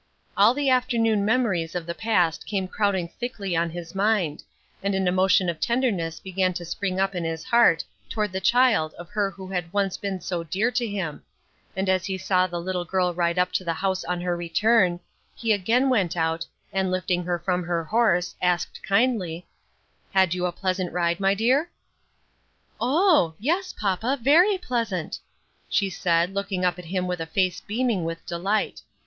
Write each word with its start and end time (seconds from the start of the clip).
All 0.35 0.55
the 0.55 0.67
afternoon 0.67 1.23
memories 1.23 1.75
of 1.75 1.85
the 1.85 1.93
past 1.93 2.47
came 2.47 2.67
crowding 2.67 3.07
thickly 3.07 3.55
on 3.55 3.69
his 3.69 3.93
mind, 3.93 4.41
and 4.81 4.95
an 4.95 5.07
emotion 5.07 5.47
of 5.47 5.59
tenderness 5.59 6.19
began 6.19 6.53
to 6.55 6.65
spring 6.65 6.99
up 6.99 7.13
in 7.13 7.23
his 7.23 7.43
heart 7.43 7.83
toward 8.09 8.31
the 8.31 8.41
child 8.41 8.95
of 8.95 9.09
her 9.11 9.29
who 9.29 9.49
had 9.49 9.71
once 9.71 9.97
been 9.97 10.19
so 10.19 10.43
dear 10.43 10.71
to 10.71 10.87
him; 10.87 11.21
and 11.75 11.87
as 11.87 12.05
he 12.05 12.17
saw 12.17 12.47
the 12.47 12.59
little 12.59 12.83
girl 12.83 13.13
ride 13.13 13.37
up 13.37 13.51
to 13.51 13.63
the 13.63 13.75
house 13.75 14.03
on 14.05 14.19
her 14.21 14.35
return, 14.35 14.99
he 15.35 15.53
again 15.53 15.87
went 15.87 16.17
out, 16.17 16.47
and 16.73 16.89
lifting 16.89 17.23
her 17.23 17.37
from 17.37 17.61
her 17.63 17.83
horse, 17.83 18.33
asked 18.41 18.81
kindly, 18.81 19.45
"Had 20.15 20.33
you 20.33 20.47
a 20.47 20.51
pleasant 20.51 20.91
ride, 20.91 21.19
my 21.19 21.35
dear?" 21.35 21.69
"Oh! 22.79 23.35
yes, 23.37 23.71
papa, 23.71 24.17
very 24.19 24.57
pleasant," 24.57 25.19
she 25.69 25.91
said, 25.91 26.33
looking 26.33 26.65
up 26.65 26.79
at 26.79 26.85
him 26.85 27.05
with 27.05 27.19
a 27.21 27.27
face 27.27 27.61
beaming 27.61 28.03
with 28.03 28.25
delight. 28.25 28.81